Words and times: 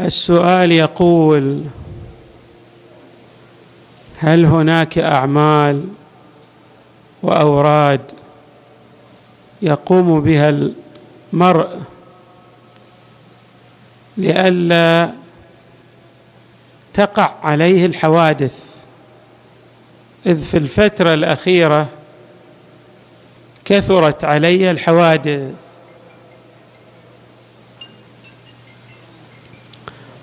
السؤال 0.00 0.72
يقول 0.72 1.64
هل 4.18 4.44
هناك 4.44 4.98
أعمال 4.98 5.84
وأوراد 7.22 8.00
يقوم 9.62 10.20
بها 10.20 10.70
المرء 11.32 11.80
لئلا 14.16 15.12
تقع 16.94 17.34
عليه 17.42 17.86
الحوادث؟ 17.86 18.74
إذ 20.26 20.44
في 20.44 20.56
الفترة 20.56 21.14
الأخيرة 21.14 21.88
كثرت 23.64 24.24
علي 24.24 24.70
الحوادث. 24.70 25.63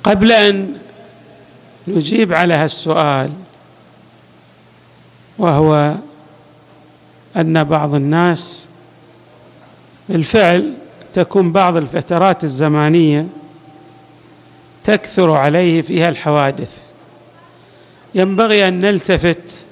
قبل 0.04 0.32
أن 0.32 0.78
نجيب 1.88 2.34
على 2.34 2.54
هالسؤال 2.54 3.30
وهو 5.38 5.96
أن 7.38 7.64
بعض 7.64 7.96
الناس 7.96 8.68
بالفعل 10.10 10.74
تكون 11.14 11.52
بعض 11.52 11.78
الفترات 11.78 12.44
الزمانية 12.44 13.28
تكثر 14.84 15.32
عليه 15.32 15.82
فيها 15.82 16.10
الحوادث 16.10 16.78
ينبغي 18.16 18.68
أن 18.68 18.80
نلتفت 18.80 19.66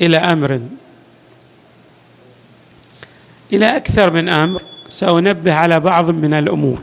إلى 0.00 0.16
أمر. 0.16 0.60
إلى 3.52 3.76
أكثر 3.76 4.10
من 4.10 4.28
أمر 4.28 4.60
سأنبه 4.88 5.54
على 5.54 5.80
بعض 5.80 6.10
من 6.10 6.34
الأمور. 6.34 6.78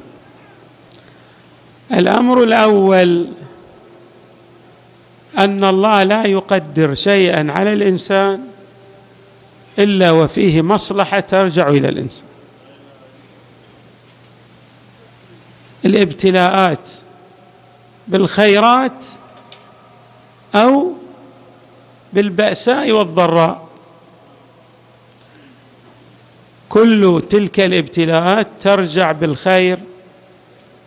الأمر 1.93 2.43
الأول 2.43 3.27
أن 5.37 5.63
الله 5.63 6.03
لا 6.03 6.27
يقدر 6.27 6.93
شيئا 6.93 7.51
على 7.51 7.73
الإنسان 7.73 8.47
إلا 9.79 10.11
وفيه 10.11 10.61
مصلحة 10.61 11.19
ترجع 11.19 11.67
إلى 11.69 11.89
الإنسان. 11.89 12.27
الابتلاءات 15.85 16.89
بالخيرات 18.07 19.05
أو 20.55 20.91
بالبأساء 22.13 22.91
والضراء. 22.91 23.67
كل 26.69 27.23
تلك 27.29 27.59
الابتلاءات 27.59 28.47
ترجع 28.59 29.11
بالخير 29.11 29.79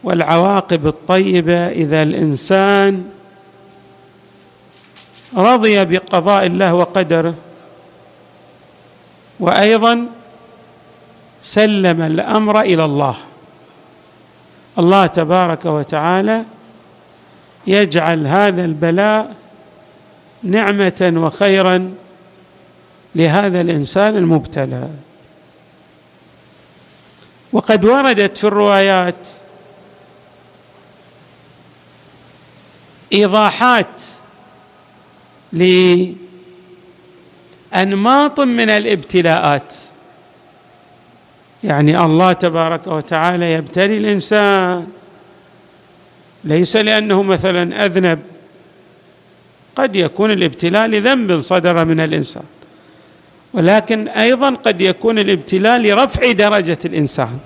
والعواقب 0.05 0.87
الطيبة 0.87 1.69
إذا 1.69 2.03
الإنسان 2.03 3.11
رضي 5.37 5.85
بقضاء 5.85 6.47
الله 6.47 6.75
وقدره. 6.75 7.35
وأيضا 9.41 10.07
سلم 11.43 12.03
الأمر 12.03 12.61
إلى 12.61 12.85
الله. 12.85 13.17
الله 14.79 15.07
تبارك 15.07 15.65
وتعالى 15.65 16.45
يجعل 17.67 18.27
هذا 18.27 18.65
البلاء 18.65 19.35
نعمة 20.43 21.13
وخيرا 21.17 21.95
لهذا 23.15 23.61
الإنسان 23.61 24.17
المبتلى. 24.17 24.89
وقد 27.53 27.85
وردت 27.85 28.37
في 28.37 28.45
الروايات 28.45 29.29
إيضاحات 33.15 34.03
لأنماط 37.73 38.41
من 38.41 38.71
الابتلاءات. 38.71 39.75
يعني 41.65 42.05
الله 42.05 42.33
تبارك 42.33 42.87
وتعالى 42.87 43.53
يبتلي 43.53 43.97
الإنسان 43.99 44.87
ليس 46.45 46.77
لأنه 46.77 47.23
مثلا 47.23 47.87
أذنب. 47.87 48.19
قد 49.77 49.97
يكون 49.97 50.31
الابتلاء 50.31 50.87
لذنب 50.87 51.41
صدر 51.41 51.85
من 51.85 52.01
الإنسان 52.01 52.45
ولكن 53.53 54.09
أيضا 54.09 54.51
قد 54.55 54.81
يكون 54.81 55.19
الابتلاء 55.19 55.79
لرفع 55.79 56.33
درجة 56.33 56.79
الإنسان 56.85 57.39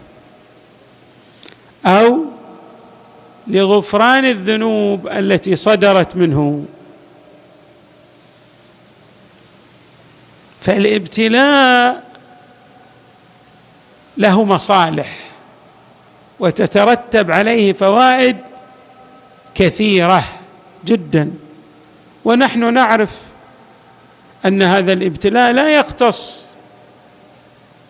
أو 1.87 2.25
لغفران 3.49 4.25
الذنوب 4.25 5.09
التي 5.09 5.57
صدرت 5.57 6.17
منه. 6.17 6.65
فالابتلاء 10.61 12.05
له 14.17 14.45
مصالح 14.45 15.19
وتترتب 16.41 17.31
عليه 17.31 17.73
فوائد 17.73 18.37
كثيرة 19.55 20.25
جدا. 20.85 21.31
ونحن 22.25 22.75
نعرف 22.75 23.11
أن 24.47 24.63
هذا 24.63 24.93
الابتلاء 24.93 25.53
لا 25.53 25.69
يختص 25.69 26.47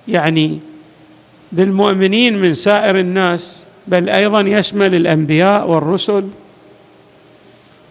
يعني 0.08 0.60
بالمؤمنين 1.52 2.38
من 2.38 2.54
سائر 2.54 2.98
الناس 2.98 3.66
بل 3.88 4.09
أيضا 4.09 4.41
يشمل 4.41 4.94
الانبياء 4.94 5.69
والرسل. 5.69 6.28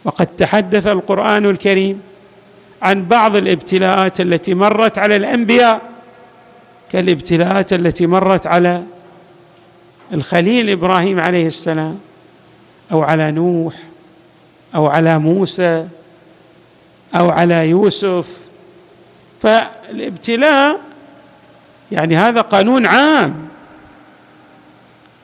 وقد 0.06 0.28
تحدث 0.28 0.88
القرآن 0.88 1.46
الكريم 1.46 2.02
عن 2.81 3.06
بعض 3.06 3.35
الابتلاءات 3.35 4.22
التي 4.22 4.53
مرت 4.53 4.97
على 4.97 5.16
الأنبياء 5.16 5.81
كالابتلاءات 6.91 7.74
التي 7.74 8.07
مرت 8.07 8.47
على 8.47 8.84
الخليل 10.13 10.69
إبراهيم 10.69 11.19
عليه 11.19 11.47
السلام 11.47 12.00
أو 12.91 13.02
على 13.03 13.31
نوح 13.31 13.74
أو 14.75 14.88
على 14.88 15.19
موسى 15.19 15.88
أو 17.16 17.30
على 17.30 17.69
يوسف. 17.69 18.28
فالابتلاء 19.41 20.80
يعني 21.91 22.18
هذا 22.18 22.41
قانون 22.41 22.86
عام. 22.86 23.47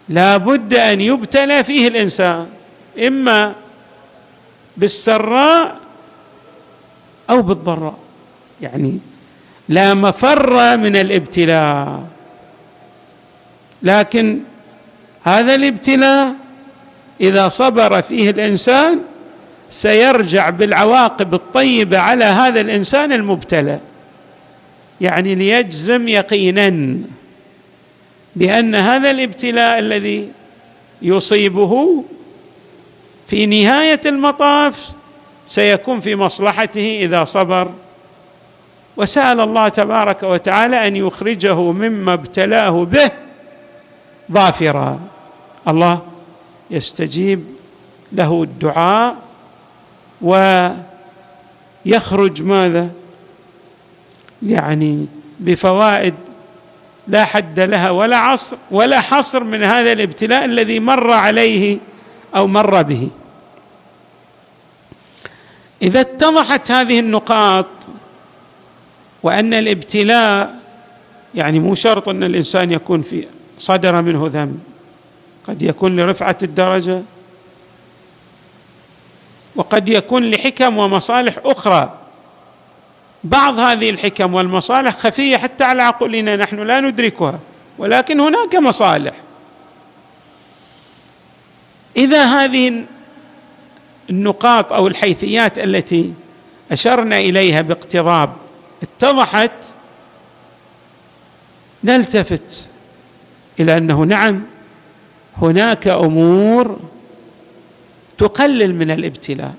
لا 0.10 0.38
بد 0.38 0.74
أن 0.74 1.02
يبتلى 1.02 1.64
فيه 1.64 1.88
الإنسان 1.88 2.48
إما 3.08 3.54
بالسراء 4.78 5.78
أو 7.30 7.42
بالضراء. 7.42 7.98
يعني 8.62 9.00
لا 9.70 9.94
مفر 9.94 10.78
من 10.78 10.96
الابتلاء. 10.96 12.04
لكن 13.84 14.40
هذا 15.24 15.56
الابتلاء 15.56 16.34
إذا 17.22 17.50
صبر 17.50 18.02
فيه 18.02 18.30
الإنسان 18.30 19.00
سيرجع 19.70 20.50
بالعواقب 20.50 21.34
الطيبة 21.34 22.00
على 22.00 22.26
هذا 22.26 22.62
الإنسان 22.62 23.12
المبتلى. 23.12 23.80
يعني 25.02 25.36
ليجزم 25.36 26.08
يقينا. 26.08 26.98
بأن 28.36 28.76
هذا 28.76 29.12
الابتلاء 29.12 29.80
الذي 29.80 30.32
يصيبه 31.02 32.04
في 33.28 33.46
نهاية 33.46 34.02
المطاف 34.06 34.92
سيكون 35.48 36.00
في 36.00 36.16
مصلحته 36.16 37.00
إذا 37.02 37.24
صبر. 37.24 37.72
وسأل 38.98 39.40
الله 39.40 39.70
تبارك 39.70 40.24
وتعالى 40.24 40.88
أن 40.88 40.96
يخرجه 40.96 41.72
مما 41.72 42.14
ابتلاه 42.14 42.86
به 42.86 43.12
ظافرا. 44.32 45.00
الله 45.68 46.02
يستجيب 46.72 47.46
له 48.12 48.44
الدعاء 48.44 49.16
ويخرج 51.86 52.42
ماذا؟ 52.42 52.90
يعني 54.44 55.06
بفوائد 55.40 56.14
لا 57.08 57.26
حد 57.26 57.60
لها 57.60 57.90
ولا 57.90 58.18
عصر 58.18 58.58
ولا 58.72 59.02
حصر 59.02 59.44
من 59.44 59.64
هذا 59.64 59.92
الابتلاء 59.92 60.46
الذي 60.46 60.80
مر 60.80 61.12
عليه 61.12 61.78
أو 62.36 62.48
مر 62.48 62.82
به. 62.82 63.10
إذا 65.82 66.02
اتضحت 66.02 66.72
هذه 66.72 67.00
النقاط 67.00 67.68
وأن 69.24 69.54
الابتلاء 69.54 70.56
يعني 71.36 71.60
مو 71.60 71.76
شرط 71.76 72.10
أن 72.10 72.24
الإنسان 72.24 72.72
يكون 72.72 73.02
في 73.02 73.28
صدر 73.58 74.02
منه 74.02 74.30
ذنب 74.34 74.60
قد 75.48 75.62
يكون 75.62 75.96
لرفعة 75.96 76.38
الدرجة 76.44 77.02
وقد 79.56 79.90
يكون 79.90 80.32
لحكم 80.32 80.78
ومصالح 80.78 81.40
أخرى. 81.46 82.03
بعض 83.24 83.60
هذه 83.60 83.90
الحكم 83.90 84.34
والمصالح 84.34 84.96
خفية 84.96 85.38
حتى 85.38 85.64
على 85.64 85.82
عقولنا 85.82 86.36
نحن 86.36 86.60
لا 86.60 86.80
ندركها 86.80 87.40
ولكن 87.78 88.20
هناك 88.20 88.56
مصالح. 88.56 89.14
إذا 91.98 92.24
هذه 92.24 92.84
النقاط 94.10 94.74
أو 94.74 94.88
الحيثيات 94.88 95.60
التي 95.60 96.14
أشرنا 96.72 97.20
إليها 97.20 97.62
باقتضاب 97.62 98.34
اتضحت 98.84 99.52
نلتفت 101.84 102.70
إلى 103.60 103.78
أنه 103.78 104.04
نعم 104.04 104.42
هناك 105.38 105.88
أمور 105.88 106.80
تقلل 108.18 108.76
من 108.76 108.92
الابتلاء. 108.92 109.54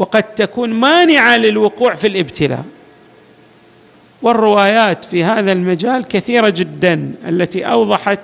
وقد 0.00 0.22
تكون 0.22 0.70
مانعة 0.70 1.36
للوقوع 1.36 1.94
في 1.94 2.06
الابتلاء. 2.06 2.64
والروايات 4.22 5.04
في 5.04 5.24
هذا 5.24 5.52
المجال 5.52 6.08
كثيرة 6.08 6.48
جدا 6.56 7.12
التي 7.28 7.66
أوضحت 7.66 8.20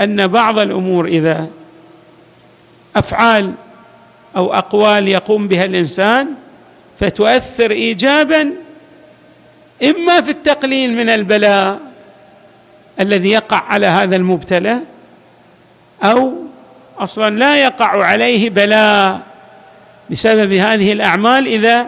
أن 0.00 0.26
بعض 0.26 0.58
الأمور 0.58 1.06
إذا 1.06 1.46
أفعال 2.96 3.52
أو 4.36 4.54
أقوال 4.54 5.08
يقوم 5.08 5.48
بها 5.48 5.64
الإنسان 5.64 6.28
فتؤثر 6.98 7.70
ايجابا 7.70 8.52
إما 9.82 10.20
في 10.20 10.30
التقليل 10.30 10.96
من 10.96 11.08
البلاء 11.08 11.78
الذي 13.00 13.30
يقع 13.30 13.56
على 13.56 13.86
هذا 13.86 14.16
المبتلى 14.16 14.78
أو 16.02 16.32
أصلا 16.98 17.38
لا 17.38 17.62
يقع 17.62 18.04
عليه 18.04 18.50
بلاء 18.50 19.20
بسبب 20.10 20.52
هذه 20.52 20.92
الأعمال 20.92 21.46
إذا 21.46 21.86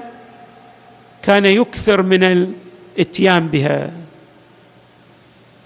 كان 1.22 1.44
يكثر 1.46 2.02
من 2.02 2.24
الاتيان 2.24 3.48
بها. 3.48 3.90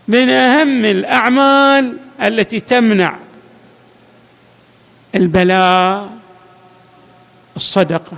من 0.09 0.29
أهم 0.29 0.85
الأعمال 0.85 1.97
التي 2.23 2.61
تمنع 2.61 3.17
البلاء 5.15 6.09
الصدقة. 7.56 8.17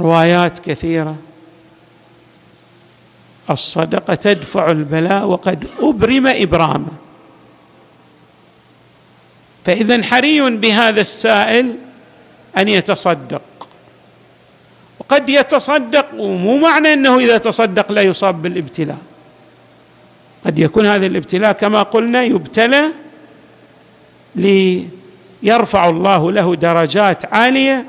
روايات 0.00 0.58
كثيرة. 0.58 1.16
الصدقة 3.50 4.14
تدفع 4.14 4.70
البلاء 4.70 5.24
وقد 5.24 5.68
أبرم 5.80 6.26
إبرامه. 6.26 6.92
فإذا 9.64 10.02
حري 10.02 10.50
بهذا 10.50 11.00
السائل 11.00 11.76
أن 12.56 12.68
يتصدق. 12.68 13.42
وقد 14.98 15.28
يتصدق 15.28 16.06
ومو 16.16 16.56
معنى 16.56 16.92
إنه 16.92 17.18
إذا 17.18 17.38
تصدق 17.38 17.92
لا 17.92 18.02
يصاب 18.02 18.42
بالابتلاء. 18.42 18.98
قد 20.46 20.58
يكون 20.58 20.86
هذا 20.86 21.06
الابتلاء 21.06 21.52
كما 21.52 21.82
قلنا 21.82 22.22
يبتلى 22.22 22.92
ليرفع 24.34 25.88
الله 25.88 26.32
له 26.32 26.54
درجات 26.54 27.34
عالية 27.34 27.86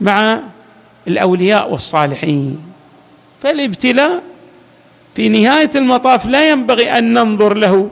مع 0.00 0.40
الأولياء 1.08 1.72
والصالحين. 1.72 2.62
فالابتلاء 3.42 4.22
في 5.14 5.28
نهاية 5.28 5.70
المطاف 5.74 6.26
لا 6.26 6.50
ينبغي 6.50 6.98
أن 6.98 7.14
ننظر 7.14 7.54
له 7.54 7.90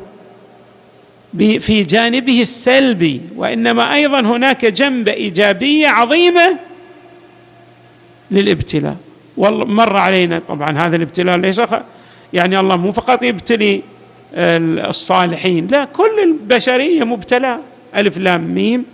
في 1.39 1.83
جانبه 1.83 2.43
السلبي 2.43 3.21
وإنما 3.37 3.95
أيضا 3.95 4.21
هناك 4.21 4.65
جنبه 4.65 5.13
ايجابيه 5.13 5.89
عظيمه 5.89 6.59
للابتلاء. 8.31 8.97
والله 9.37 9.65
مر 9.65 9.97
علينا 9.97 10.39
طبعا 10.49 10.79
هذا 10.79 10.97
الابتلاء 10.97 11.37
ليس 11.37 11.61
يعني 12.33 12.61
الله 12.61 12.77
مو 12.77 12.93
فقط 12.93 13.23
يبتلي 13.23 13.83
الصالحين 14.35 15.67
لا 15.67 15.85
كل 15.85 16.23
البشريه 16.23 17.05
مبتلى. 17.05 17.59
ألف 17.97 18.19
لام 18.19 18.55
ميم. 18.55 18.85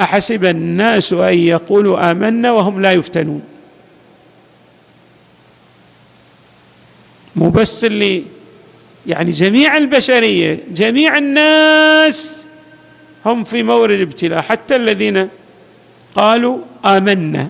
أحسب 0.00 0.44
الناس 0.44 1.12
أن 1.12 1.38
يقولوا 1.38 2.10
آمنا 2.10 2.52
وهم 2.52 2.80
لا 2.80 2.92
يفتنون. 2.92 3.42
مو 7.36 7.50
بس 7.50 7.84
اللي 7.84 8.22
يعني 9.08 9.30
جميع 9.30 9.76
البشرية 9.76 10.58
جميع 10.70 11.18
الناس 11.18 12.44
هم 13.26 13.44
في 13.44 13.62
مورد 13.62 14.00
ابتلاء 14.00 14.40
حتى 14.42 14.76
الذين 14.76 15.28
قالوا 16.16 16.58
آمنا. 16.84 17.48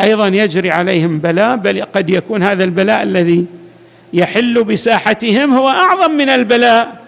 أيضا 0.00 0.28
يجري 0.28 0.70
عليهم 0.70 1.18
بلاء 1.18 1.56
بل 1.56 1.82
قد 1.82 2.10
يكون 2.10 2.42
هذا 2.42 2.64
البلاء 2.64 3.02
الذي 3.02 3.46
يحل 4.12 4.64
بساحتهم 4.64 5.54
هو 5.54 5.68
أعظم 5.68 6.10
من 6.10 6.28
البلاء 6.28 7.04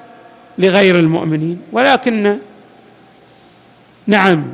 لغير 0.58 0.98
المؤمنين. 0.98 1.60
ولكن 1.72 2.38
نعم 4.06 4.44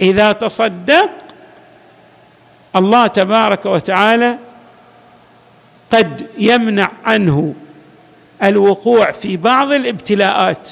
إذا 0.00 0.32
تصدق 0.32 1.10
الله 2.76 3.06
تبارك 3.06 3.66
وتعالى 3.66 4.38
قد 5.92 6.26
يمنع 6.38 6.90
عنه 7.04 7.54
الوقوع 8.42 9.10
في 9.10 9.36
بعض 9.36 9.72
الابتلاءات. 9.72 10.68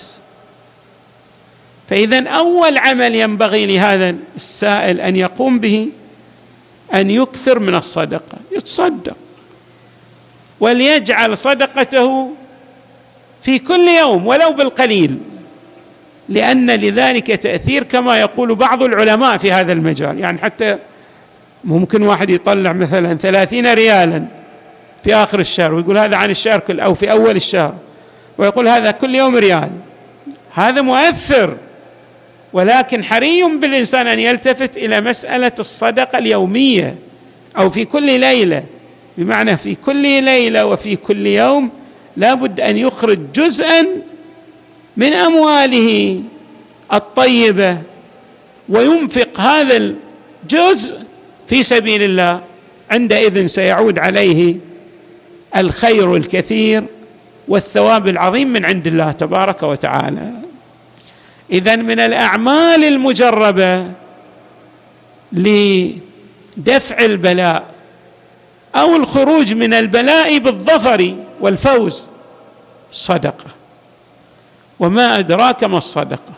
فاذا 1.91 2.29
أول 2.29 2.79
عمل 2.79 3.15
ينبغي 3.15 3.67
لهذا 3.67 4.17
السائل 4.37 5.01
أن 5.01 5.17
يقوم 5.17 5.59
به 5.59 5.89
أن 6.95 7.11
يكثر 7.11 7.59
من 7.59 7.75
الصدقة 7.75 8.39
يتصدق 8.53 9.17
وليجعل 10.61 11.39
صدقته 11.39 12.31
في 13.43 13.59
كل 13.59 13.89
يوم 13.89 14.27
ولو 14.27 14.53
بالقليل 14.53 15.19
لأن 16.29 16.71
لذلك 16.71 17.27
تأثير 17.27 17.83
كما 17.83 18.21
يقول 18.21 18.55
بعض 18.55 18.83
العلماء 18.83 19.39
في 19.39 19.53
هذا 19.53 19.73
المجال. 19.73 20.21
يعني 20.21 20.39
حتى 20.39 20.79
ممكن 21.65 22.03
واحد 22.03 22.31
يطلع 22.31 22.73
مثلا 22.73 23.15
ثلاثين 23.15 23.73
ريالا 23.75 24.40
في 25.05 25.15
آخر 25.15 25.39
الشهر 25.39 25.75
ويقول 25.75 25.99
هذا 25.99 26.17
عن 26.17 26.31
الشهر 26.31 26.61
كله 26.61 26.83
أو 26.83 26.95
في 26.95 27.11
أول 27.11 27.37
الشهر 27.37 27.75
ويقول 28.39 28.69
هذا 28.69 28.91
كل 28.91 29.15
يوم 29.15 29.37
ريال. 29.37 29.71
هذا 30.55 30.81
مؤثر 30.81 31.57
ولكن 32.53 33.05
حري 33.05 33.43
بالإنسان 33.43 34.07
أن 34.07 34.19
يلتفت 34.19 34.77
إلى 34.77 35.01
مسألة 35.01 35.53
الصدقة 35.59 36.19
اليومية 36.19 36.97
أو 37.59 37.71
في 37.71 37.85
كل 37.85 38.21
ليلة. 38.21 38.65
بمعنى 39.19 39.57
في 39.57 39.75
كل 39.75 40.23
ليلة 40.25 40.67
وفي 40.67 40.97
كل 40.97 41.27
يوم 41.27 41.71
لابد 42.17 42.61
أن 42.61 42.77
يخرج 42.77 43.19
جزءا 43.35 43.87
من 44.97 45.13
أمواله 45.13 46.23
الطيبة 46.93 47.79
وينفق 48.69 49.41
هذا 49.41 49.77
الجزء 50.45 50.97
في 51.47 51.63
سبيل 51.63 52.03
الله. 52.03 52.41
عندئذ 52.91 53.47
سيعود 53.47 53.99
عليه 53.99 54.57
الخير 55.57 56.17
الكثير 56.17 56.85
والثواب 57.49 58.09
العظيم 58.09 58.49
من 58.49 58.65
عند 58.65 58.87
الله 58.87 59.13
تبارك 59.13 59.63
وتعالى. 59.63 60.33
اذا 61.53 61.77
من 61.77 62.01
الأعمال 62.01 62.85
المجربة 62.85 63.91
لدفع 65.33 67.05
البلاء 67.05 67.65
أو 68.75 68.97
الخروج 68.97 69.55
من 69.55 69.75
البلاء 69.75 70.39
بالظفر 70.39 71.17
والفوز 71.41 72.07
صدقة. 72.93 73.47
وما 74.81 75.19
أدراك 75.19 75.65
ما 75.65 75.79
الصدقة. 75.79 76.33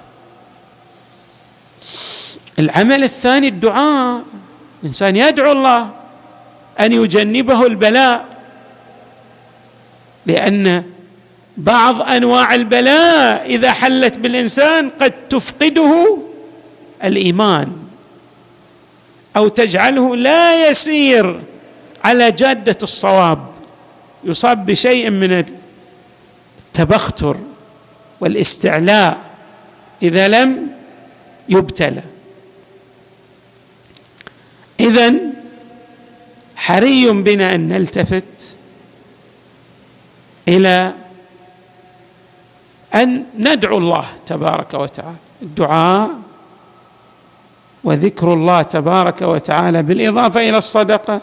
العمل 2.58 3.04
الثاني 3.04 3.48
الدعاء. 3.48 4.22
الانسان 4.82 5.16
يدعو 5.16 5.52
الله 5.52 5.90
أن 6.80 6.92
يجنبه 6.92 7.66
البلاء 7.66 8.31
لأن 10.26 10.84
بعض 11.56 12.02
أنواع 12.02 12.54
البلاء 12.54 13.46
إذا 13.46 13.72
حلت 13.72 14.18
بالإنسان 14.18 14.90
قد 14.90 15.12
تفقده 15.28 16.18
الإيمان 17.04 17.72
أو 19.36 19.48
تجعله 19.48 20.16
لا 20.16 20.68
يسير 20.70 21.40
على 22.04 22.30
جادة 22.32 22.78
الصواب 22.82 23.46
يصاب 24.24 24.66
بشيء 24.66 25.10
من 25.10 25.44
التبختر 26.72 27.36
والاستعلاء 28.20 29.18
إذا 30.02 30.28
لم 30.28 30.68
يبتلى. 31.48 32.02
اذا 34.80 35.14
حري 36.56 37.10
بنا 37.10 37.54
أن 37.54 37.68
نلتفت 37.68 38.24
إلى 40.48 40.92
أن 42.94 43.24
ندعو 43.38 43.78
الله 43.78 44.06
تبارك 44.26 44.74
وتعالى. 44.74 45.16
الدعاء 45.42 46.10
وذكر 47.84 48.34
الله 48.34 48.62
تبارك 48.62 49.22
وتعالى 49.22 49.82
بالإضافة 49.82 50.48
إلى 50.48 50.58
الصدقة 50.58 51.20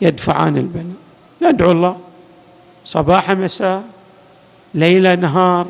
يدفعان 0.00 0.56
البلاء 0.56 0.96
ندعو 1.42 1.72
الله 1.72 1.98
صباح 2.84 3.30
مساء 3.30 3.82
ليل 4.74 5.20
نهار. 5.20 5.66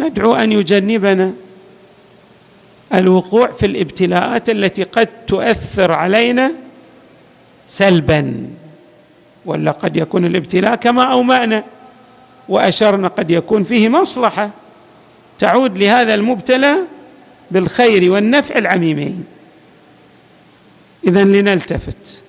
ندعو 0.00 0.34
أن 0.34 0.52
يجنبنا 0.52 1.32
الوقوع 2.94 3.50
في 3.50 3.66
الابتلاءات 3.66 4.50
التي 4.50 4.82
قد 4.82 5.08
تؤثر 5.26 5.92
علينا 5.92 6.52
سلبا. 7.66 8.46
ولا 9.44 9.70
قد 9.70 9.96
يكون 9.96 10.24
الابتلاء 10.24 10.74
كما 10.74 11.02
أومأنا 11.02 11.64
وأشرنا 12.48 13.08
قد 13.08 13.30
يكون 13.30 13.64
فيه 13.64 13.88
مصلحة 13.88 14.50
تعود 15.38 15.78
لهذا 15.78 16.14
المبتلى 16.14 16.76
بالخير 17.50 18.12
والنفع 18.12 18.58
العميمين. 18.58 19.24
اذا 21.04 21.24
لنلتفت 21.24 22.22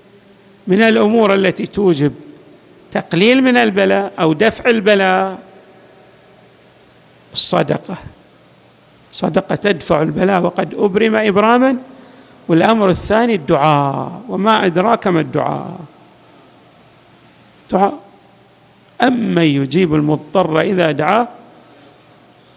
من 0.67 0.81
الأمور 0.81 1.33
التي 1.33 1.65
توجب 1.65 2.13
تقليل 2.91 3.41
من 3.41 3.57
البلاء 3.57 4.11
أو 4.19 4.33
دفع 4.33 4.69
البلاء. 4.69 5.39
الصدقة. 7.33 7.95
صدقة 9.11 9.55
تدفع 9.55 10.01
البلاء 10.01 10.41
وقد 10.41 10.73
أبرم 10.73 11.15
إبراما 11.15 11.77
والأمر 12.47 12.89
الثاني 12.89 13.35
الدعاء. 13.35 14.21
وما 14.29 14.65
أدراك 14.65 15.07
ما 15.07 15.19
الدعاء؟ 15.19 15.79
دعاء 17.71 17.99
امن 19.01 19.43
يجيب 19.43 19.95
المضطر 19.95 20.61
إذا 20.61 20.91
دعاه 20.91 21.27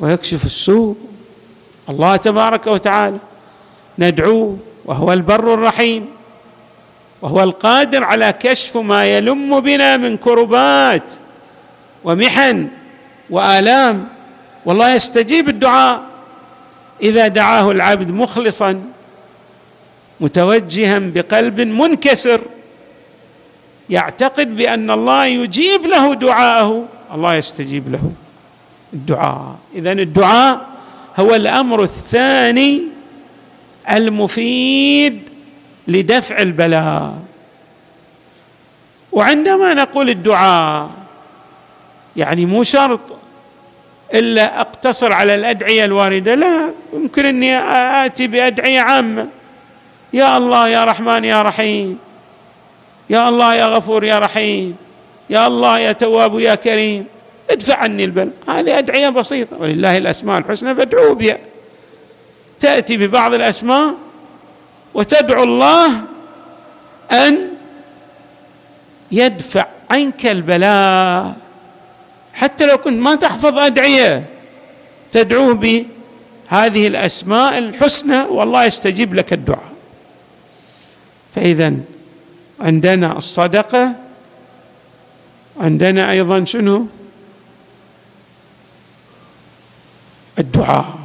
ويكشف 0.01 0.45
السوء. 0.45 0.97
الله 1.89 2.17
تبارك 2.17 2.67
وتعالى 2.67 3.17
ندعوه 3.99 4.59
وهو 4.85 5.13
البر 5.13 5.55
الرحيم 5.55 6.07
وهو 7.23 7.43
القادر 7.43 8.05
على 8.05 8.33
كشف 8.41 8.77
ما 8.77 9.05
يلم 9.05 9.61
بنا 9.61 9.97
من 9.97 10.17
كربات 10.17 11.13
ومحن 12.05 12.69
وآلام. 13.31 14.09
والله 14.67 14.95
يستجيب 14.95 15.49
الدعاء 15.49 16.03
إذا 17.03 17.29
دعاه 17.29 17.71
العبد 17.71 18.11
مخلصا 18.11 18.83
متوجها 20.21 20.99
بقلب 20.99 21.61
منكسر. 21.61 22.41
يعتقد 23.91 24.57
بأن 24.57 24.91
الله 24.91 25.27
يجيب 25.27 25.87
له 25.87 26.15
دعاءه. 26.15 26.85
الله 27.15 27.35
يستجيب 27.35 27.93
له. 27.93 28.11
الدعاء. 28.93 29.57
اذا 29.75 29.93
الدعاء 29.93 30.67
هو 31.17 31.35
الأمر 31.35 31.83
الثاني 31.83 32.83
المفيد 33.91 35.23
لدفع 35.89 36.39
البلاء. 36.39 37.15
وعندما 39.13 39.75
نقول 39.75 40.11
الدعاء 40.11 40.91
يعني 42.17 42.47
مو 42.47 42.63
شرط 42.63 43.01
إلا 44.15 44.61
أقتصر 44.61 45.13
على 45.13 45.35
الأدعية 45.35 45.85
الواردة. 45.85 46.35
لا 46.35 46.71
يمكن 46.93 47.27
أني 47.27 47.59
آتي 48.07 48.27
بأدعية 48.27 48.81
عامة. 48.81 49.29
يا 50.13 50.37
الله 50.37 50.69
يا 50.69 50.85
رحمن 50.85 51.25
يا 51.25 51.43
رحيم. 51.43 51.99
يا 53.11 53.29
الله 53.29 53.55
يا 53.55 53.67
غفور 53.67 54.05
يا 54.05 54.19
رحيم 54.19 54.77
يا 55.31 55.47
الله 55.47 55.79
يا 55.79 55.93
تواب 55.93 56.39
يا 56.39 56.55
كريم 56.55 57.05
ادفع 57.51 57.77
عني 57.77 58.05
البلاء 58.05 58.33
هذه 58.49 58.79
أدعية 58.79 59.09
بسيطة. 59.09 59.57
ولله 59.57 59.97
الأسماء 59.97 60.39
الحسنى 60.39 60.75
فادعوه 60.75 61.15
بها. 61.15 61.39
تأتي 62.61 62.97
ببعض 62.97 63.35
الأسماء 63.35 63.95
وتدعو 64.95 65.43
الله 65.43 65.91
أن 67.13 67.49
يدفع 69.13 69.67
عنك 69.91 70.27
البلاء. 70.27 71.37
حتى 72.35 72.67
لو 72.67 72.79
كنت 72.79 73.01
ما 73.01 73.15
تحفظ 73.15 73.59
أدعية 73.59 74.25
تدعوه 75.13 75.55
بهذه 75.55 76.87
الأسماء 76.87 77.59
الحسنى 77.59 78.21
والله 78.23 78.65
يستجيب 78.65 79.15
لك 79.15 79.33
الدعاء. 79.33 79.73
فاذا 81.35 81.73
عندنا 82.61 83.19
الصدقة 83.19 83.93
عندنا 85.61 86.11
أيضا 86.11 86.45
شنو؟ 86.45 86.87
الدعاء. 90.39 90.99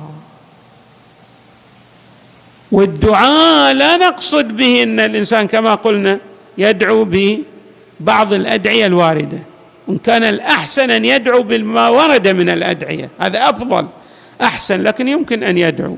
والدعاء 2.72 3.74
لا 3.74 3.98
نقصد 3.98 4.48
به 4.58 4.84
إن 4.84 5.00
الإنسان 5.00 5.48
كما 5.48 5.76
قلنا 5.76 6.20
يدعو 6.58 7.08
ببعض 7.10 8.34
الأدعية 8.34 8.86
الواردة. 8.86 9.40
وان 9.88 9.98
كان 9.98 10.24
الأحسن 10.24 10.90
أن 10.92 11.06
يدعو 11.06 11.44
بما 11.44 11.90
ورد 11.90 12.28
من 12.28 12.50
الأدعية 12.50 13.10
هذا 13.20 13.50
أفضل 13.50 13.88
أحسن 14.42 14.84
لكن 14.84 15.08
يمكن 15.08 15.44
أن 15.44 15.58
يدعو. 15.58 15.98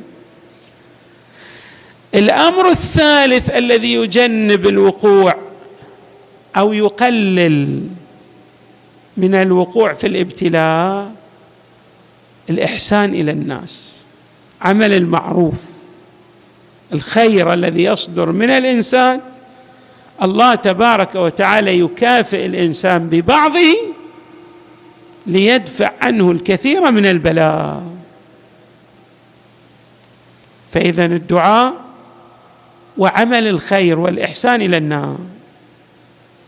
الأمر 2.16 2.70
الثالث 2.70 3.50
الذي 3.50 3.94
يجنب 3.94 4.68
الوقوع 4.68 5.36
أو 6.58 6.74
يقلل 6.74 7.88
من 9.18 9.36
الوقوع 9.36 9.94
في 9.94 10.08
الابتلاء 10.08 11.12
الإحسان 12.50 13.14
إلى 13.14 13.32
الناس 13.32 14.00
عمل 14.62 14.94
المعروف 14.94 15.56
الخير 16.94 17.54
الذي 17.54 17.84
يصدر 17.84 18.32
من 18.32 18.50
الإنسان 18.50 19.22
الله 20.24 20.56
تبارك 20.56 21.16
وتعالى 21.16 21.80
يكافئ 21.80 22.46
الإنسان 22.46 23.10
ببعضه 23.10 23.76
ليدفع 25.28 25.92
عنه 26.02 26.32
الكثير 26.32 26.92
من 26.92 27.06
البلاء. 27.06 27.84
فإذا 30.70 31.06
الدعاء 31.06 31.74
وعمل 32.98 33.48
الخير 33.48 34.00
والإحسان 34.00 34.62
إلى 34.62 34.78
الناس 34.78 35.18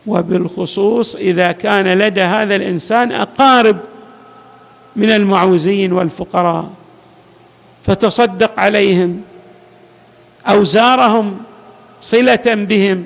وبالخصوص 0.07 1.15
إذا 1.15 1.51
كان 1.51 1.87
لدى 1.87 2.21
هذا 2.21 2.55
الإنسان 2.55 3.11
أقارب 3.11 3.77
من 4.95 5.09
المعوزين 5.09 5.93
والفقراء 5.93 6.69
فتصدق 7.85 8.59
عليهم 8.59 9.21
أو 10.47 10.63
زارهم 10.63 11.37
صلة 12.01 12.43
بهم 12.45 13.05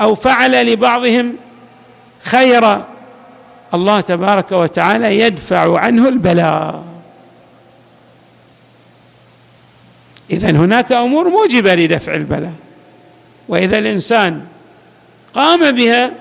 أو 0.00 0.14
فعل 0.14 0.72
لبعضهم 0.72 1.36
خيرا 2.22 2.86
الله 3.74 4.00
تبارك 4.00 4.52
وتعالى 4.52 5.18
يدفع 5.18 5.78
عنه 5.78 6.08
البلاء. 6.08 6.91
إذا 10.32 10.50
هناك 10.50 10.92
أمور 10.92 11.28
موجبة 11.28 11.74
لدفع 11.74 12.14
البلاء 12.14 12.52
وإذا 13.48 13.78
الإنسان 13.78 14.46
قام 15.34 15.70
بها 15.72 16.12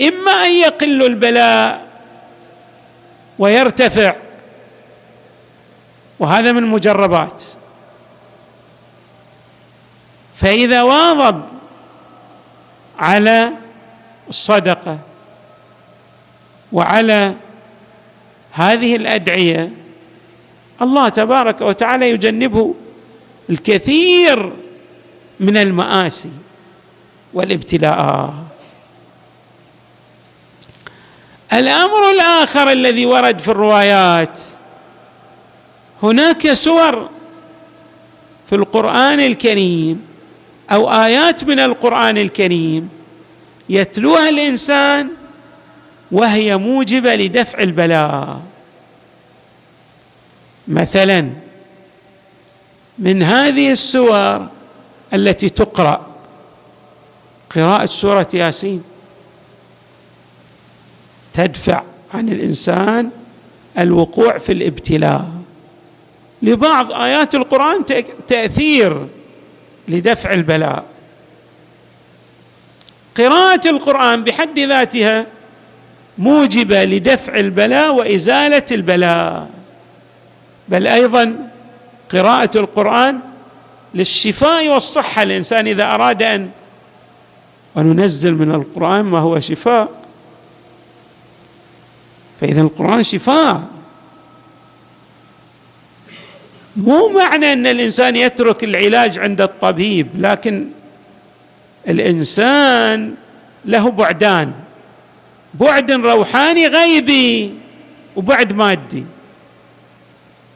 إما 0.00 0.32
أن 0.32 0.50
يقل 0.52 1.06
البلاء 1.06 1.86
ويرتفع 3.38 4.14
وهذا 6.18 6.52
من 6.52 6.58
المجربات 6.58 7.42
فإذا 10.34 10.82
واظب 10.82 11.42
على 12.98 13.50
الصدقة 14.28 14.98
وعلى 16.72 17.34
هذه 18.52 18.96
الأدعية 18.96 19.70
الله 20.82 21.08
تبارك 21.08 21.60
وتعالى 21.60 22.10
يجنبه 22.10 22.74
الكثير 23.52 24.52
من 25.40 25.56
المآسي 25.56 26.30
والابتلاءات. 27.34 28.32
الأمر 31.52 32.10
الآخر 32.10 32.72
الذي 32.72 33.06
ورد 33.06 33.38
في 33.38 33.48
الروايات 33.48 34.40
هناك 36.02 36.52
سور 36.52 37.08
في 38.48 38.54
القرآن 38.54 39.20
الكريم 39.20 40.06
أو 40.70 40.92
آيات 40.92 41.44
من 41.44 41.58
القرآن 41.58 42.18
الكريم 42.18 42.88
يتلوها 43.68 44.28
الإنسان 44.28 45.08
وهي 46.12 46.56
موجبة 46.56 47.14
لدفع 47.14 47.58
البلاء. 47.58 48.40
مثلا 50.68 51.30
من 53.02 53.22
هذه 53.22 53.72
السور 53.72 54.46
التي 55.14 55.48
تقرأ. 55.48 56.06
قراءة 57.50 57.86
سورة 57.86 58.28
ياسين 58.34 58.82
تدفع 61.32 61.82
عن 62.14 62.28
الإنسان 62.28 63.10
الوقوع 63.78 64.38
في 64.38 64.52
الابتلاء. 64.52 65.28
لبعض 66.42 66.92
آيات 66.92 67.34
القرآن 67.34 67.84
تأثير 68.28 69.06
لدفع 69.88 70.32
البلاء. 70.32 70.84
قراءة 73.16 73.68
القرآن 73.68 74.24
بحد 74.24 74.58
ذاتها 74.58 75.26
موجبة 76.18 76.84
لدفع 76.84 77.36
البلاء 77.38 77.94
وإزالة 77.94 78.66
البلاء. 78.72 79.50
بل 80.68 80.86
أيضا 80.86 81.51
قراءة 82.12 82.50
القرآن 82.56 83.20
للشفاء 83.94 84.68
والصحة 84.68 85.22
الإنسان 85.22 85.66
إذا 85.66 85.84
أراد 85.84 86.22
أن 86.22 86.50
وننزل 87.74 88.34
من 88.34 88.54
القرآن 88.54 89.04
ما 89.04 89.18
هو 89.18 89.40
شفاء. 89.40 89.88
فإذا 92.40 92.60
القرآن 92.60 93.02
شفاء. 93.02 93.62
مو 96.76 97.08
معنى 97.08 97.52
أن 97.52 97.66
الإنسان 97.66 98.16
يترك 98.16 98.64
العلاج 98.64 99.18
عند 99.18 99.40
الطبيب 99.40 100.08
لكن 100.18 100.66
الإنسان 101.88 103.14
له 103.64 103.90
بعدان 103.90 104.52
بعد 105.54 105.90
روحاني 105.90 106.66
غيبي 106.66 107.54
وبعد 108.16 108.52
مادي. 108.52 109.04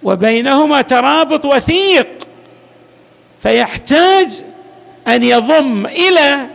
وبينهما 0.06 0.82
ترابط 0.82 1.44
وثيق 1.44 2.06
فيحتاج 3.42 4.42
أن 5.08 5.22
يضم 5.22 5.86
إلى 5.86 6.46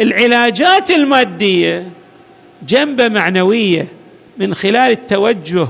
العلاجات 0.00 0.90
المادية 0.90 1.88
جنبة 2.68 3.08
معنوية 3.08 3.88
من 4.38 4.54
خلال 4.54 4.90
التوجه 4.92 5.68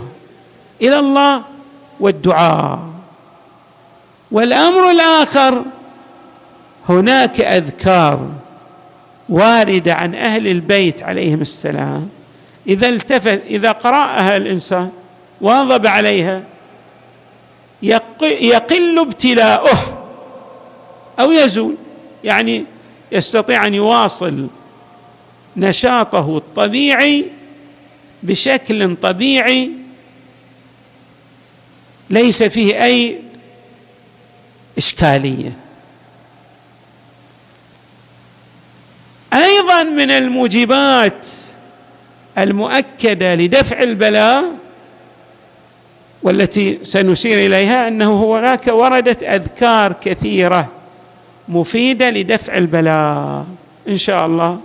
إلى 0.82 0.98
الله 0.98 1.42
والدعاء. 2.00 2.80
والأمر 4.30 4.90
الآخر 4.90 5.64
هناك 6.88 7.40
أذكار 7.40 8.28
واردة 9.28 9.94
عن 9.94 10.14
أهل 10.14 10.48
البيت 10.48 11.02
عليهم 11.02 11.40
السلام. 11.40 12.08
إذا 12.66 12.88
التفت 12.88 13.42
إذا 13.46 13.72
قرأها 13.72 14.36
الإنسان 14.36 14.90
واظب 15.40 15.86
عليها 15.86 16.42
يقل 17.82 18.98
ابتلاؤه 18.98 20.06
أو 21.20 21.32
يزول. 21.32 21.74
يعني 22.24 22.64
يستطيع 23.12 23.66
أن 23.66 23.74
يواصل 23.74 24.46
نشاطه 25.56 26.36
الطبيعي 26.36 27.24
بشكل 28.22 28.96
طبيعي 28.96 29.70
ليس 32.10 32.42
فيه 32.42 32.84
أي 32.84 33.18
إشكالية. 34.78 35.52
أيضا 39.32 39.82
من 39.82 40.10
الموجبات 40.10 41.26
المؤكدة 42.38 43.34
لدفع 43.34 43.82
البلاء 43.82 44.44
والتي 46.22 46.78
سنشير 46.82 47.46
إليها 47.46 47.88
أنه 47.88 48.24
هناك 48.24 48.66
وردت 48.66 49.22
أذكار 49.22 49.92
كثيرة 49.92 50.68
مفيدة 51.48 52.10
لدفع 52.10 52.56
البلاء. 52.56 53.46
إن 53.88 53.96
شاء 53.96 54.26
الله 54.26 54.58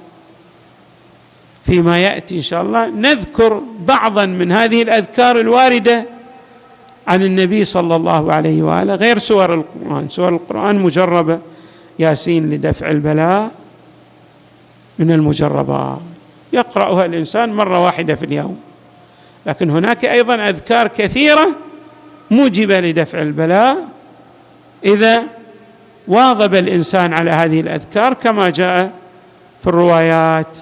فيما 1.63 1.99
يأتي 1.99 2.35
إن 2.35 2.41
شاء 2.41 2.61
الله 2.61 2.87
نذكر 2.87 3.61
بعضا 3.79 4.25
من 4.25 4.51
هذه 4.51 4.81
الأذكار 4.81 5.39
الواردة 5.39 6.05
عن 7.07 7.23
النبي 7.23 7.65
صلى 7.65 7.95
الله 7.95 8.33
عليه 8.33 8.63
وآله 8.63 8.95
غير 8.95 9.17
سور 9.17 9.53
القرآن. 9.53 10.09
سور 10.09 10.29
القرآن 10.29 10.75
مجربة 10.79 11.39
ياسين 11.99 12.49
لدفع 12.49 12.89
البلاء 12.89 13.51
من 14.99 15.11
المجربات. 15.11 15.99
يقرأها 16.53 17.05
الإنسان 17.05 17.53
مرة 17.53 17.83
واحدة 17.83 18.15
في 18.15 18.25
اليوم. 18.25 18.59
لكن 19.45 19.69
هناك 19.69 20.05
أيضا 20.05 20.35
أذكار 20.35 20.87
كثيرة 20.87 21.47
موجبة 22.31 22.79
لدفع 22.79 23.21
البلاء. 23.21 23.87
إذا 24.85 25.23
واظب 26.07 26.55
الإنسان 26.55 27.13
على 27.13 27.31
هذه 27.31 27.59
الأذكار 27.59 28.13
كما 28.13 28.49
جاء 28.49 28.91
في 29.61 29.67
الروايات 29.67 30.57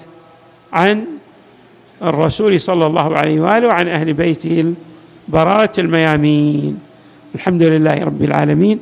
عن 0.72 1.04
الرسول 2.02 2.60
صلى 2.60 2.86
الله 2.86 3.16
عليه 3.16 3.40
وآله 3.40 3.66
وعن 3.66 3.88
أهل 3.88 4.12
بيته 4.12 4.74
البراءة 5.28 5.80
الميامين. 5.80 6.78
الحمد 7.34 7.62
لله 7.62 8.04
رب 8.04 8.22
العالمين. 8.22 8.78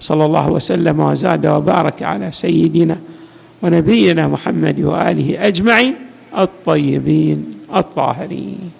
صلى 0.00 0.24
الله 0.24 0.48
وسلم 0.50 1.00
وزاد 1.00 1.46
وبارك 1.46 2.02
على 2.02 2.32
سيدنا 2.32 2.98
ونبينا 3.62 4.28
محمد 4.28 4.80
وآله 4.80 5.46
أجمعين 5.46 5.94
الطيبين 6.38 7.50
الطاهرين. 7.76 8.70